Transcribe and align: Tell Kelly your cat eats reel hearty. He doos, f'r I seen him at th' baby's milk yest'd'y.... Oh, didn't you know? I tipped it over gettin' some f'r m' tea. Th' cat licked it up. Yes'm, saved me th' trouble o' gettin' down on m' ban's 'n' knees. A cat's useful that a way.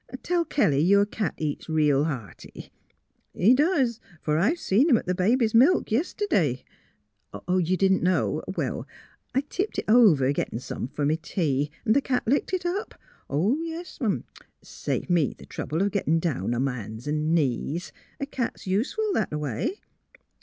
Tell 0.23 0.45
Kelly 0.45 0.79
your 0.79 1.05
cat 1.05 1.35
eats 1.37 1.69
reel 1.69 2.05
hearty. 2.05 2.71
He 3.35 3.53
doos, 3.53 3.99
f'r 4.25 4.39
I 4.39 4.55
seen 4.55 4.89
him 4.89 4.97
at 4.97 5.05
th' 5.05 5.15
baby's 5.15 5.53
milk 5.53 5.91
yest'd'y.... 5.91 6.63
Oh, 7.47 7.61
didn't 7.61 7.97
you 7.99 8.03
know? 8.03 8.41
I 9.35 9.41
tipped 9.41 9.77
it 9.77 9.85
over 9.87 10.31
gettin' 10.31 10.57
some 10.57 10.87
f'r 10.87 11.03
m' 11.11 11.15
tea. 11.17 11.69
Th' 11.85 12.03
cat 12.03 12.23
licked 12.25 12.51
it 12.51 12.65
up. 12.65 12.95
Yes'm, 13.29 14.23
saved 14.63 15.11
me 15.11 15.35
th' 15.35 15.47
trouble 15.47 15.83
o' 15.83 15.87
gettin' 15.89 16.19
down 16.19 16.55
on 16.55 16.55
m' 16.55 16.65
ban's 16.65 17.07
'n' 17.07 17.35
knees. 17.35 17.91
A 18.19 18.25
cat's 18.25 18.65
useful 18.65 19.13
that 19.13 19.31
a 19.31 19.37
way. 19.37 19.81